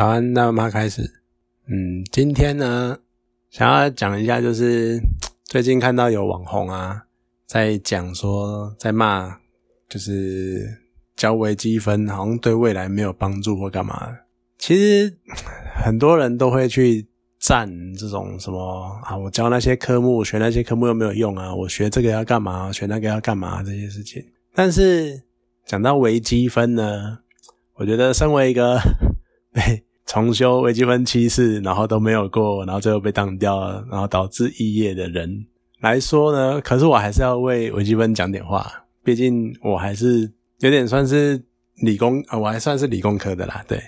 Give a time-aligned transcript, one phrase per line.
[0.00, 1.02] 早安，那妈开始。
[1.66, 2.96] 嗯，今天呢，
[3.50, 4.98] 想要讲一下，就是
[5.44, 7.04] 最近看到有网红啊，
[7.44, 9.36] 在讲说，在骂，
[9.90, 10.66] 就是
[11.16, 14.08] 交微积分好像对未来没有帮助或干嘛。
[14.56, 15.14] 其实
[15.84, 17.06] 很多人都会去
[17.38, 24.24] 赞这种什么啊，我教那些科目，学那些科目又没有用啊，我学这个要干嘛，学那个要干嘛这些事情。
[24.54, 25.24] 但是
[25.66, 27.18] 讲到微积分呢，
[27.74, 28.80] 我觉得身为一个
[29.52, 35.46] 被 重修微积分七次，然后都没有过，然后最后被当掉了，然后导致肄业的人
[35.80, 38.66] 来说呢，可是我还是要为微积分讲点话，
[39.04, 40.28] 毕竟我还是
[40.58, 41.40] 有点算是
[41.76, 43.64] 理工啊，我还算是理工科的啦。
[43.68, 43.80] 对，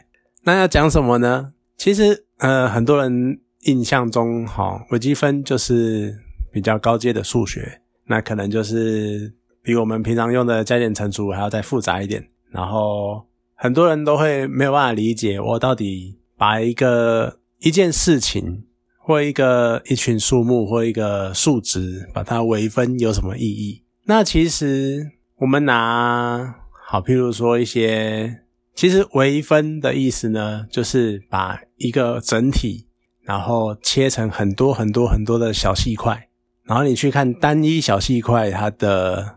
[0.45, 1.55] 那要讲什么呢？
[1.77, 6.17] 其实呃，很多人印象中哈，微积分就是
[6.53, 13.27] 比较高阶的数学，那可能就是比我们平常用的加减乘除还要再复杂一点，然后。
[13.63, 18.65] 很多人都会没有办法理解，我到底把一个一件事情
[18.99, 23.85] 或一个一群树木或一个数值把它微分有什么意义？
[24.07, 26.57] 那其实我们拿
[26.89, 28.41] 好，譬如说一些，
[28.75, 32.89] 其实微分的意思呢，就是把一个整体，
[33.23, 36.29] 然后切成很多很多很多的小细块，
[36.65, 39.37] 然后你去看单一小细块它的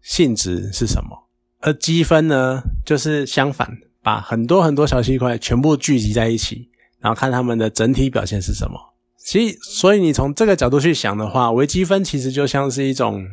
[0.00, 1.25] 性质是什么。
[1.66, 3.68] 而积分呢，就是相反，
[4.00, 6.68] 把很多很多小细块全部聚集在一起，
[7.00, 8.78] 然后看它们的整体表现是什么。
[9.18, 13.26] 其实，所以你从这个角度去想的话，微积分其实就像是一种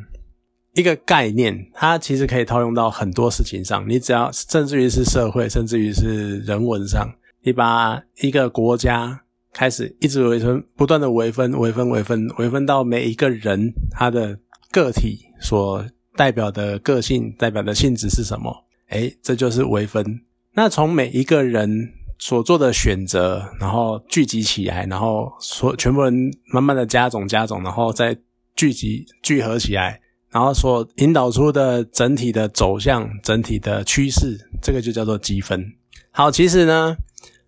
[0.73, 3.87] 一个概念，它其实可以套用到很多事情上。
[3.87, 7.07] 你只要，甚至于是社会，甚至于是人文上，
[7.43, 9.21] 你把一个国家
[9.53, 14.39] 开始一直微分，不断的微分、微分、微分、微分到每一个人他的
[14.71, 15.85] 个体所。
[16.15, 18.65] 代表的个性，代表的性质是什么？
[18.89, 20.21] 诶，这就是微分。
[20.53, 21.89] 那从每一个人
[22.19, 26.13] 所做的选择，然后聚集起来，然后所全部人
[26.51, 28.15] 慢慢的加总加总，然后再
[28.55, 35.65] 聚集聚合起来，然后所引导出的整体的走向、整体的趋势，这个就叫做积分。
[36.11, 36.95] 好，其实呢，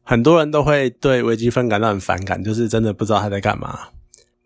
[0.02, 3.78] 很多人都会对微积分感到很反感，就是真的不知道他在干嘛。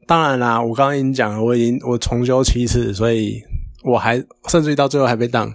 [0.05, 3.41] 当然啦，我刚刚已经讲了，我已经我重修七次，所以。
[3.84, 5.53] 我还甚至于到最后还被挡，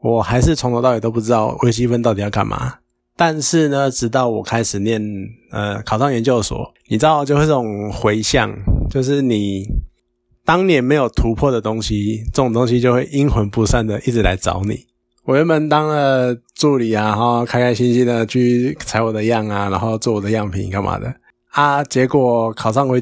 [0.00, 2.74] 我还是从头到尾都不知道微积分到底要干嘛。
[3.16, 5.00] 但是呢，直到我开始念
[5.52, 8.52] 呃考上研究所，你知道就会这种回向，
[8.90, 9.64] 就是你
[10.44, 14.86] 当年没有突破的东西，这种东西就会阴魂不散的一直来找你。
[15.24, 21.14] 我原本当了助理啊，然后开开心心的去采我的样啊，然后做我的样品干嘛的
[21.52, 23.00] 啊，结果考上微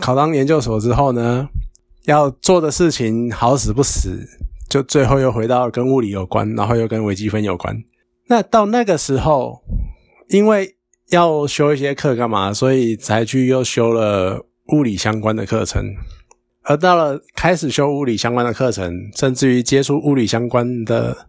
[0.00, 1.48] 考上研究所之后呢？
[2.04, 4.26] 要做的事情好死不死，
[4.68, 7.76] 就最后又回到跟物理有关，然后又跟微积分有关。
[8.28, 9.62] 那到那个时候，
[10.28, 10.76] 因为
[11.10, 15.84] 要修一些课干嘛，所以才去又修了物理相关的课程。
[16.62, 21.26] 而到了开始修物理相关的课程，甚至于接触物理相关的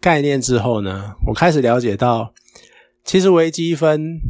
[0.00, 2.34] 概念之后呢，我开始了解到，
[3.04, 4.20] 其实微积分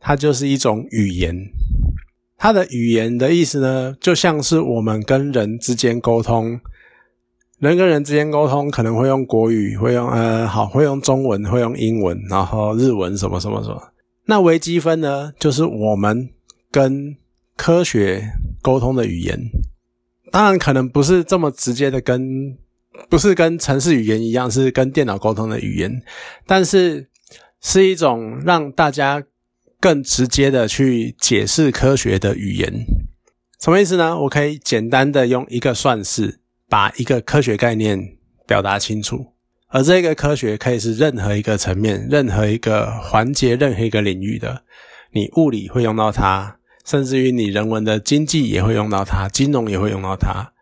[0.00, 1.36] 它就是一种语言。
[2.40, 6.60] 它的语言的意思呢，就像是我们跟人之间沟通，
[7.58, 13.92] 人跟人之间沟通可能会用国语，会用呃好，会用中文，会用英文，然后日文什么什么什么。
[14.26, 16.30] 那微积分呢，就是我们
[16.70, 17.16] 跟
[17.56, 18.22] 科学
[18.62, 19.36] 沟通的语言。
[20.30, 22.56] 当然，可能不是这么直接的跟，
[23.08, 26.00] 不是跟城市语言一样，是跟电脑沟通的语言，
[26.46, 27.08] 但是
[27.60, 29.24] 是一种让大家。
[29.80, 32.84] 更直接的去解释科学的语言，
[33.60, 34.18] 什么意思呢？
[34.20, 38.16] 我可以简单的用一个算式把一个科学概念
[38.46, 39.34] 表达清楚，
[39.68, 44.64] 而这个科学可以是任何一个层面、任何一个环节、任何一个领域的。
[45.12, 50.52] 你物理会用到它，甚至于你人文的经济也会用到它，金融也会用到它。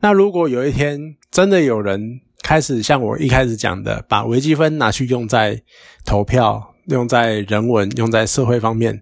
[0.00, 5.62] 那如果有一天真的有人开始像我一开始讲的，把微积分拿去用在
[6.04, 6.67] 投票。
[6.88, 9.00] 用在人文、用在社会方面，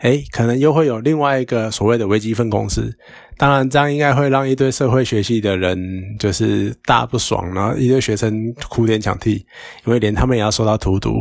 [0.00, 2.96] 诶，可能又会有另外一个所谓的微积分公式。
[3.38, 5.78] 当然，这样应该会让一堆社会学系的人
[6.18, 9.46] 就是大不爽，然后一堆学生哭天抢地，
[9.84, 11.12] 因为连他们也要受到荼毒。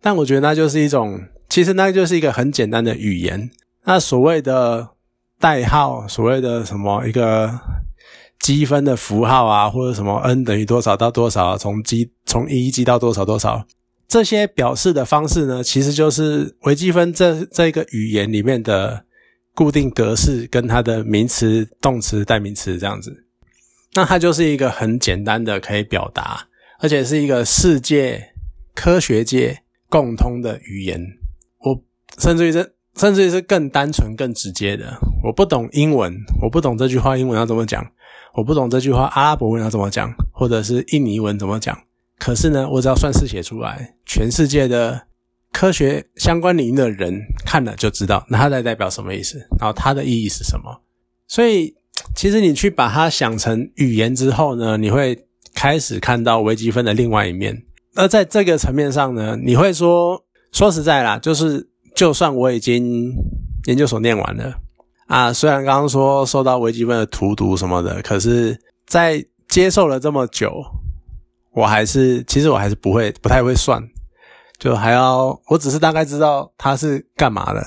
[0.00, 3.48] 但我觉得那就是一种，其实那就是一个很简单的语言。
[3.84, 4.88] 那所谓的
[5.38, 7.60] 代号，所谓的什么一个
[8.40, 13.64] 积分的符号啊，或者什么 n 等于多少到多少，从积从一积到多少多少。
[14.12, 19.06] 这些表示的方式呢，其实就是微积分这这个语言里面的
[19.54, 23.24] 固定格式跟它的名词、动词、代名词这样子。
[23.94, 26.46] 那它就是一个很简单的可以表达，
[26.80, 28.34] 而且是一个世界
[28.74, 31.00] 科学界共通的语言。
[31.60, 31.82] 我
[32.18, 34.92] 甚至于是甚至于是更单纯、更直接的，
[35.24, 37.82] 我不懂英文，我不懂这句话英文要怎么讲，
[38.34, 41.74] 我不懂这句话阿拉伯文要怎么讲，或者是印尼文怎么讲。
[42.24, 45.08] 可是呢，我只要算式写出来，全世界的
[45.50, 50.82] 科学相关领域的人看了就知道，那它在代表什么意思，然后它的意义是什么。
[51.26, 51.74] 所以，
[52.14, 55.18] 其实你去把它想成语言之后呢，你会
[55.52, 57.60] 开始看到微积分的另外一面。
[57.96, 63.12] 而在这个层面上呢，你会说，说实在啦，就是就算我已经
[63.64, 64.54] 研究所念完了
[65.08, 70.64] 啊，虽然刚刚说受到微积分的荼毒什么的，可是，在接受了这么久，
[71.54, 73.82] 我还是其实我还是不会不太会算，
[74.58, 77.62] 就还要我只是大概知道它是干嘛的，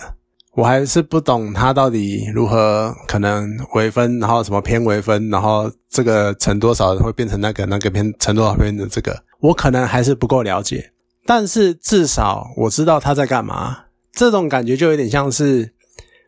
[0.53, 9.23] 我还是不懂它到底如何可能微分，然后什么偏微分，然后这个乘多少会变成那个那个偏乘多少变成这个。
[9.41, 10.91] 我可能还是不够了解，
[11.25, 13.79] 但是至少我知道他在干嘛。
[14.11, 15.73] 这种感觉就有点像是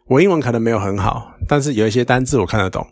[0.07, 2.85] 我英文可能没有很好，但是有一些单字我看得懂，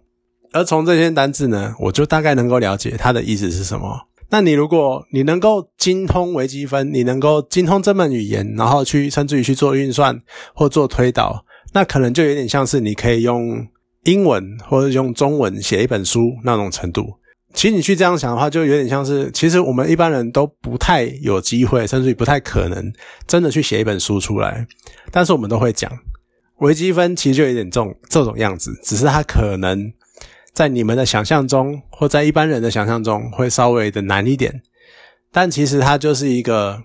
[0.53, 4.07] 而从这些单字呢，我就大概能够了解它的意思是什么。
[4.29, 10.19] 那你如果你能够精通微积分，你能够精通这门语言，然后去甚至于去做运算
[10.53, 13.65] 或做推导，那可能就有点像是你可以用
[14.03, 17.15] 英文或者用中文写一本书那种程度。
[17.53, 22.91] 其实你去这样想的话，就有点像是，其实我们一般人都不太有机会，甚至于不太可能
[23.25, 24.67] 真的去写一本书出来。
[25.09, 25.89] 但是我们都会讲
[26.57, 29.89] 微积分，其实就有点这种这种样子，只是它可能
[30.55, 34.63] 在你们的想象中，或在一般人的想象中会稍微的难一点。
[35.31, 36.81] 但其实它就是一个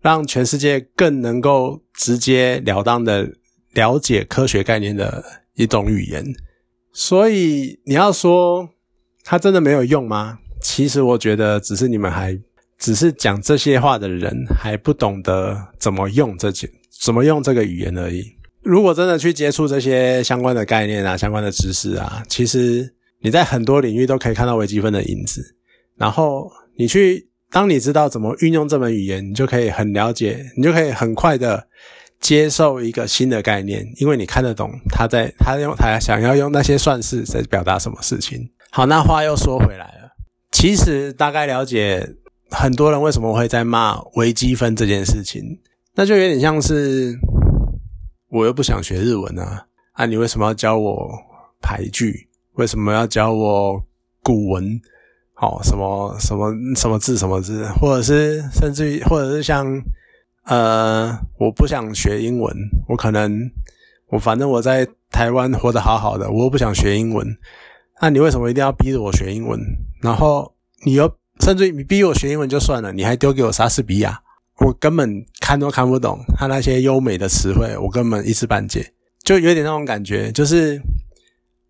[0.00, 3.28] 让全世界更能够直截了当的
[3.74, 5.22] 了解科学概念的
[5.54, 6.24] 一种语言。
[6.94, 8.70] 所以你要说。
[9.30, 10.38] 它真的没有用吗？
[10.62, 12.34] 其实我觉得，只是你们还
[12.78, 16.66] 只是讲这些话的人还不懂得怎么用这些，
[16.98, 18.24] 怎么用这个语言而已。
[18.62, 25.56] 如果真的去接触这些相关的概念啊、相关的知识啊，其实你在很多领域都可以看到微积分的影子。
[25.96, 31.66] 然后你去，当你知道怎么运用这门语言，你就可以很了解，你就可以很快的
[32.20, 38.48] 接受一个新的概念，因为你看得懂他在他用他想要用那些算式在表达什么事情。
[38.70, 40.12] 好，那话又说回来了。
[40.52, 42.08] 其实大概了解
[42.50, 45.42] 很多人为什么会在骂微积分这件事情，
[45.94, 47.18] 那就有点像是
[48.30, 51.10] 我又不想学日文啊，啊，你为什么要教我
[51.60, 52.27] 排句？
[52.58, 53.80] 为什么要教我
[54.20, 54.80] 古文？
[55.34, 57.64] 好，什么什么什么字什么字？
[57.80, 59.80] 或者是甚至于，或者是像
[60.44, 62.52] 呃，我不想学英文，
[62.88, 63.48] 我可能
[64.08, 67.24] 我反正我在台湾活得好好的，我又不想学英文。
[68.00, 69.60] 那你为什么一定要逼着我学英文？
[70.02, 70.52] 然后
[70.84, 71.08] 你又
[71.38, 74.20] 甚至你逼我学英文就算了，你还丢给我莎士比亚，
[74.66, 80.80] 我根本看都看不懂他那些优美的词汇，我根本一知半解，就有点那种感觉，就是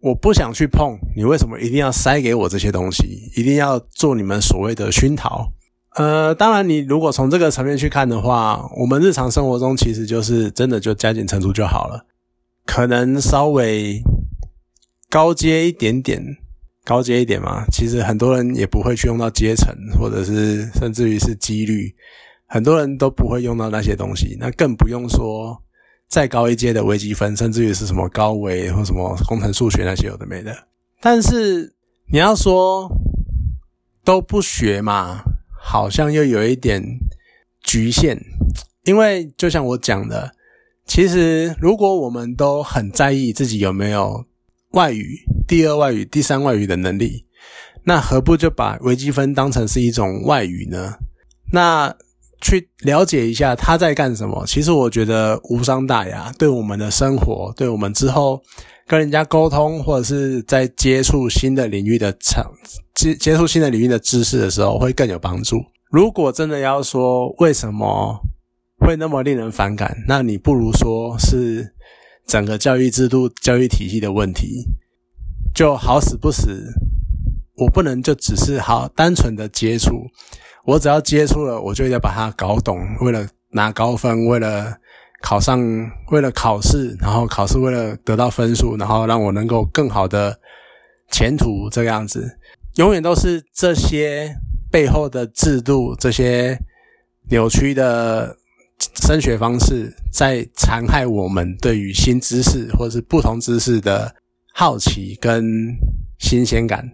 [0.01, 0.99] 我不想去碰。
[1.17, 3.31] 你为什么一定要塞给我这些东西？
[3.37, 5.53] 一定要做你们所谓的熏陶？
[5.97, 12.07] 呃，当然，你如果从这个层面去看的话，我们日常生活中其实就是真的就加减乘除就好了，
[12.65, 14.03] 可能稍微。
[15.11, 16.23] 高阶一点点，
[16.85, 21.91] 高阶一点嘛，其实很多人也不会去用到阶层，或者是甚至于是几率，
[22.47, 24.37] 很多人都不会用到那些东西。
[24.39, 25.59] 那更不用说
[26.09, 30.55] 再高一阶的微积分，甚至于是什么高维或什么工程数学那些有的没的。
[31.01, 31.75] 但是
[32.11, 32.91] 你要说
[34.05, 35.23] 都不学嘛，
[35.61, 36.83] 好像又有一点
[37.63, 38.19] 局限，
[38.85, 40.33] 因为就像我讲的，
[40.87, 44.27] 其实如果我们都很在意自己有没有。
[44.73, 47.25] 外语、第二外语、第三外语的能力，
[47.85, 50.97] 那何不就把微积分当成是一种外语呢？
[51.51, 51.97] 那
[52.41, 58.41] 去了解一下他在干什么，其实我觉得无伤大雅，对我们的生活，对我们之后
[58.87, 62.51] 跟人家沟通，或者是在接触新的领域的场
[62.95, 65.57] 接接触新的领域的知识的时候，会更有帮助。
[65.91, 68.19] 如果真的要说为什么
[68.79, 71.75] 会那么令人反感，那你不如说是。
[72.29, 74.67] 整个教育制度、教育体系的问题，
[75.55, 76.63] 就好死不死，
[77.59, 80.07] 我不能就只是好单纯的接触，
[80.65, 82.79] 我只要接触了，我就要把它搞懂。
[83.01, 84.77] 为了拿高分，为了
[85.23, 85.61] 考上，
[86.11, 90.39] 为了考试，然后考试为了得到分数，然后让我能够更好的
[91.11, 92.39] 前途，这个样子，
[92.77, 94.35] 永远都是这些
[94.71, 96.59] 背后的制度，这些
[97.31, 98.37] 扭曲的。
[99.03, 104.15] 升学方式在残害我们对于新知识或者是不同知识的
[104.55, 105.45] 好奇跟
[106.21, 106.89] 新鲜感，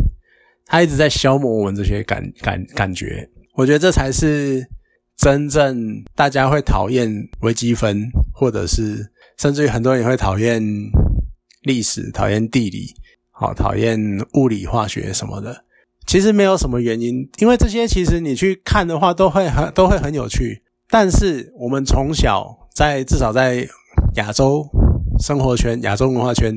[0.67, 3.29] 他一直在消磨我们这些感感感觉。
[3.55, 4.67] 我觉得这才是
[5.17, 7.09] 真正大家会讨厌
[7.41, 10.63] 微积分，或者是甚至于很多人也会讨厌
[11.63, 12.95] 历史、讨厌地理、
[13.31, 13.99] 好讨厌
[14.35, 15.65] 物理、化学什么的。
[16.07, 20.63] 其实没有什么原因，因为这些其实你去看的话，都会很都会很有趣。
[20.91, 23.67] 但是我们从小在至少在
[24.17, 24.69] 亚洲
[25.19, 26.55] 生活圈、亚洲文化圈，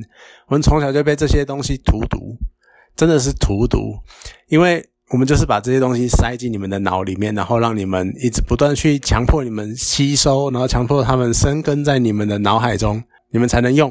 [0.48, 2.38] 我们从小就被这些东西荼毒，
[2.98, 3.96] 真的是荼毒。
[4.50, 13.01] 因为我们就是把这些东西塞进你们的脑里面，然后让你们一直不断去强迫你们吸收，然后强迫他们生根在你们的脑海中，
[13.32, 13.89] 你们才能用。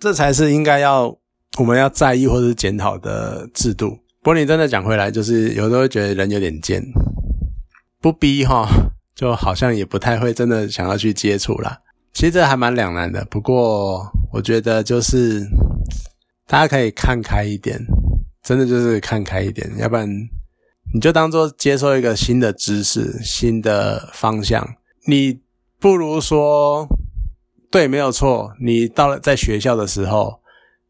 [0.00, 1.16] 这才是应该要
[1.58, 3.90] 我们要在意或者是检讨的制度。
[4.22, 6.82] 不过你真的讲回来，就是有时候觉得人有点贱，
[8.00, 8.66] 不逼哈，
[9.14, 11.78] 就好像也不太会真的想要去接触啦。
[12.12, 13.24] 其实这还蛮两难的。
[13.30, 15.46] 不过我觉得就是
[16.46, 17.78] 大家可以看开一点，
[18.42, 20.08] 真的就是看开一点，要不然
[20.94, 24.66] 你就当做接受一个新的知识、新的方向。
[25.06, 25.40] 你
[25.78, 26.86] 不如说
[27.70, 28.52] 对，没有错。
[28.60, 30.40] 你到了在学校的时候。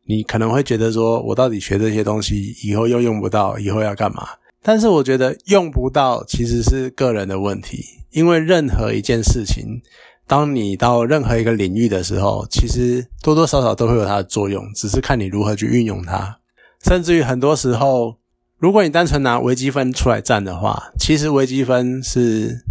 [0.06, 4.26] 你可能会觉得说，我到底学这些东西以后又用不到，以后要干嘛？
[4.60, 9.80] 但是我觉得用不到其实是个人的问题，因为任何一件事情，
[10.26, 16.39] 当你到任何一个领域的时候，其实多多少少都会有它的作用，只是看你如何去运用它。
[16.84, 18.18] 甚至于很多时候，
[18.58, 22.64] 如果你单纯拿微积分出来占的话，其实微积分是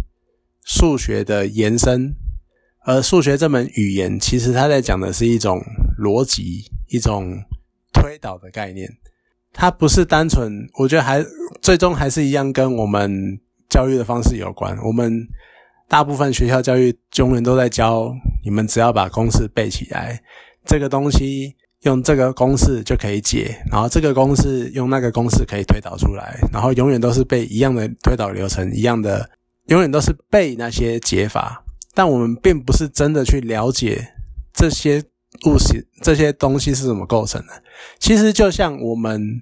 [0.64, 2.14] 数学的延伸，
[2.84, 5.60] 而数学这门语言，其实它在讲的是一种
[5.98, 6.64] 逻辑。
[6.92, 7.38] 一种
[7.92, 8.90] 推导的概念，
[9.52, 11.24] 它不是单纯，我觉得还
[11.62, 13.38] 最终还是一样跟我们
[13.68, 14.76] 教育的方式有关。
[14.84, 15.24] 我们
[15.86, 18.12] 大部分学校教育永远都在教
[18.44, 20.20] 你们，只要把公式背起来，
[20.66, 29.30] 这个东西用这个公式就可以解，然后这个公式用那个公式可以推导出来，然后永远都是背一样的推导流程，一样的，
[29.66, 31.64] 永远都是背那些解法。
[31.94, 34.12] 但我们并不是真的去了解
[34.52, 35.04] 这些。
[35.46, 37.62] 物质这些东西是怎么构成的？
[38.00, 39.40] 其实就像我们，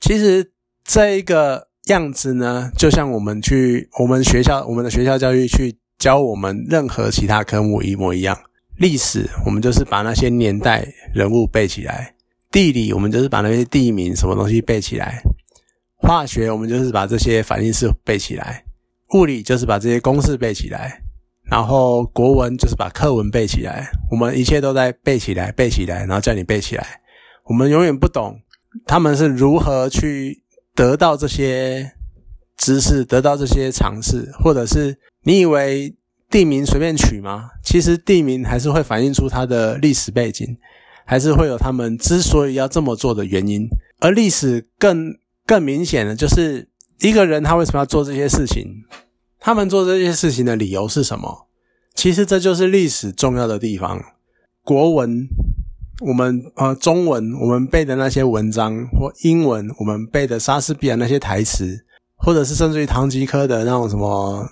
[0.00, 0.52] 其实
[0.84, 8.38] 这一个样子呢，就像我们去我们学校，我们的学校教育去教我们任何其他科目一模一样。
[8.78, 12.12] 历史，我们就是把那些年代人物背起来；
[12.50, 15.22] 地理，我们就是把那些地名什么东西背起来；
[15.96, 18.62] 化学，我们就是把这些反应式背起来；
[19.14, 21.00] 物理，就是把这些公式背起来。
[21.48, 27.00] 然后国文就是把课文背起来，我们一切都在背起来，背起来，然后叫你背起来。
[27.44, 28.36] 我们永远不懂
[28.84, 30.42] 他们是如何去
[30.74, 31.92] 得到这些
[32.56, 35.94] 知识，得到这些常识，或者是你以为
[36.30, 37.50] 地名随便取吗？
[37.62, 40.56] 其实地名还是会反映出它的历史背景，
[41.04, 43.68] 还是会有他们之所以要这么做的原因。
[44.00, 45.14] 而历史更
[45.46, 46.68] 更明显的就是
[47.00, 48.84] 一个人他为什么要做这些事情。
[49.38, 51.46] 他们做这些事情的理由是什么？
[51.94, 54.02] 其实这就是历史重要的地方。
[54.64, 55.28] 国文，
[56.00, 61.84] 我们呃中文，我们背的那些文章或英文，我们背的莎士比亚那些台词，
[62.16, 64.44] 或者是甚至于堂吉诃德那种什么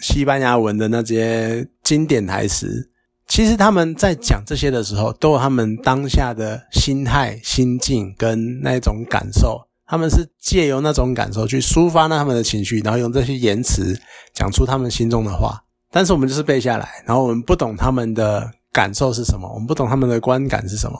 [0.00, 2.90] 西班牙文的那些经典台词，
[3.26, 9.60] 其实他们在讲这些的时候，都有他们当下的心态、心境跟那种感受。
[9.90, 13.98] 他们是借由那种感受去抒发那他们的情绪，然后用这些言辞
[14.34, 15.58] 讲出他们心中的话。
[15.90, 20.98] 但是我们就是背下来，然后我们不懂他们的感受是什么，我们不懂他们的观感是什么，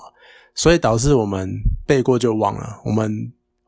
[0.54, 1.50] 所以导致我们
[1.86, 2.80] 背过就忘了。
[2.82, 3.12] 我们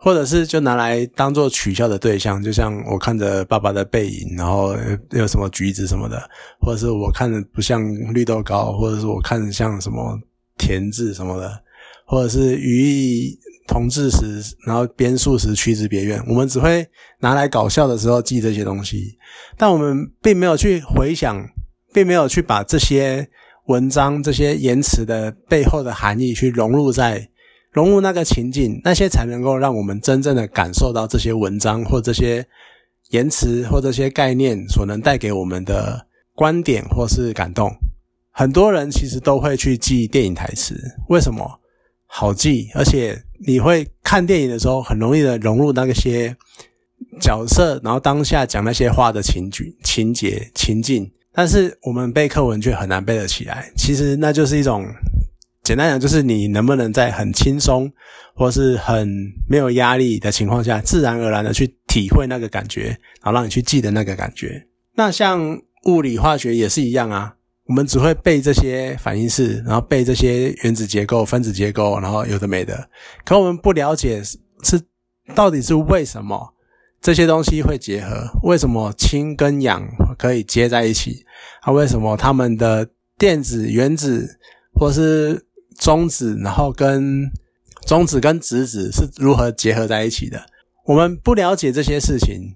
[0.00, 4.74] 或者是就拿来当做取笑的对象，就像我看着爸爸的背影，然后
[5.10, 6.20] 有什么橘子什么的，
[6.60, 7.80] 或者是我看着不像
[8.12, 10.18] 绿豆糕，或者是我看着像什么
[10.56, 11.62] 田字什么的，
[12.06, 13.38] 或者是语义。
[13.66, 16.84] 同治时，然后编数时屈之别院，我们只会
[17.20, 19.16] 拿来搞笑的时候记这些东西，
[19.56, 21.40] 但我们并没有去回想，
[21.92, 23.28] 并没有去把这些
[23.66, 27.24] 文章、这些言辞的背后的含义去融入在
[27.72, 32.46] 融入那个情境，那些才能够让我们真正的感受到这些文章或这些
[33.10, 37.70] 言辞或这些概念所能带给我们的观点或是感动。
[38.32, 40.74] 很多人其实都会去记电影台词，
[41.08, 41.60] 为什么？
[42.06, 46.36] 好记，而且你会看电影的时候很容易的融入那些
[47.20, 51.08] 角色，然后当下讲那些话的情景、情节、情境。
[51.32, 53.70] 但是我们背课文却很难背得起来。
[53.76, 54.84] 其实那就是一种，
[55.70, 57.88] 简单讲就是你能不能在很轻松
[58.34, 59.08] 或是很
[59.48, 62.86] 没有压力的情况下，自然而然的去体会那个感觉，
[63.22, 64.66] 然后让你去记得那个感觉。
[64.96, 67.36] 那像物理化学也是一样啊。
[67.66, 72.90] 我们只会背这些反应式，然后背这些原子结构、分子结构，然后有的没的。
[73.24, 74.82] 可我们不了解是
[75.36, 76.52] 到底是为什么
[77.00, 78.28] 这些东西会结合？
[78.42, 81.24] 为什么氢跟氧可以接在一起？
[81.60, 84.36] 啊，为什么它们的电子、原子
[84.74, 85.46] 或是
[85.80, 87.28] 中子，然后跟
[87.86, 90.40] 中子跟质子是如何结合在一起的。
[90.84, 92.54] 我们不了解这些事情，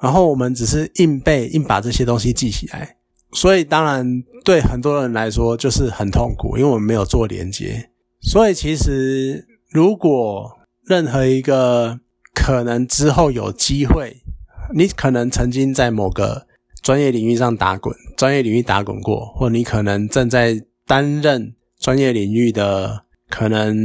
[0.00, 2.96] 然后我们只是硬背、硬把这些东西记起来，
[3.32, 7.90] 所以当然对很多人来说就是很痛苦，因为我们没有做连接。
[8.20, 10.50] 所以其实如果
[10.86, 11.98] 任何一个
[12.32, 14.22] 可能之后有机会，
[14.74, 16.46] 你可能曾经在某个
[16.82, 23.76] 专业领域上打滚，专业领域打滚过，或你可能正在担任专业领域的可能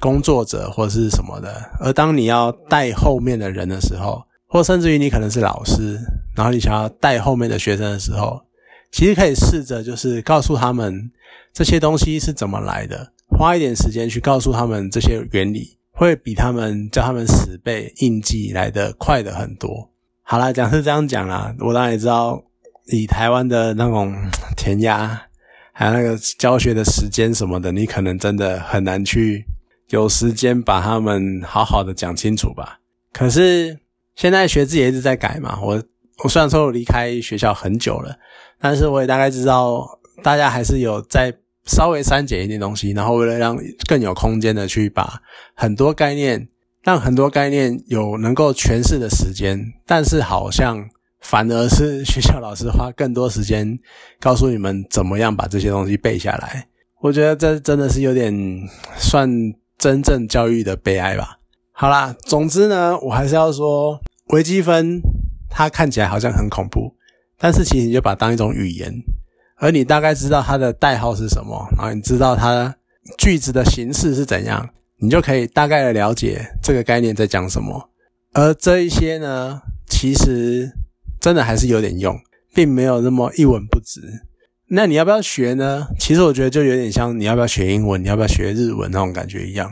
[0.00, 1.70] 工作者或是什么的。
[1.80, 5.98] 而当你要带后面的人的时候，或甚至于你可能是老师，
[6.36, 8.42] 然后你想要带后面的学生的时候，
[8.92, 11.10] 其实可以试着就是告诉他们
[11.54, 15.78] 这些东西是怎么来的，花一点时间去告诉他们这些原理。
[15.98, 19.90] 会比他们叫他们死背印记来的快的很多。
[20.20, 22.38] 好啦，讲是这样讲啦，我当然也知道，
[22.92, 24.14] 以台湾的那种
[24.58, 25.18] 填鸭，
[25.78, 29.44] 还有那个教学的时间什么的，你可能真的很难去
[29.90, 32.80] 有时间把他们好好的讲清楚吧。
[33.12, 33.78] 可是
[34.14, 35.82] 现在学制也一直在改嘛，我
[36.24, 38.16] 我虽然说我离开学校很久了，
[38.58, 39.86] 但是我也大概知道
[40.22, 41.34] 大家还是有在。
[41.68, 45.20] 稍微删减一点东西，然后为了让更有空间的去把
[45.52, 46.46] 很多概念，
[46.84, 50.88] 让很多概念有能够诠释的时间，但是好像
[51.28, 53.76] 反而是学校老师花更多时间
[54.20, 56.68] 告诉你们怎么样把这些东西背下来。
[57.02, 58.32] 我觉得这真的是有点
[58.96, 59.28] 算
[59.76, 61.40] 真正教育的悲哀吧。
[61.72, 65.00] 好啦，总之呢，我还是要说，微积分
[65.50, 66.94] 它看起来好像很恐怖，
[67.38, 68.94] 但是其实你就把它当一种语言。
[69.58, 72.72] 而你大概知道它的代号是什么，然后你知道它
[73.18, 74.68] 句子的形式是怎样，
[75.00, 77.90] 你就可以大概的了解这个概念在讲什么。
[78.32, 80.70] 而这一些呢，其实
[81.26, 82.16] 真的还是有点用，
[82.54, 84.00] 并没有那么一文不值。
[84.68, 85.88] 那你要不要学呢？
[85.98, 89.68] 其实我觉得就有点像你要不要学英文，你要不要学日文那种感觉一样。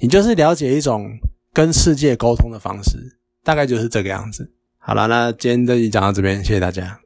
[0.00, 1.08] 你就是了解一种
[1.54, 2.98] 跟世界沟通的方式，
[3.42, 4.52] 大概就是这个样子。
[4.76, 7.00] 好了，那今天这集讲到这边，谢谢大家。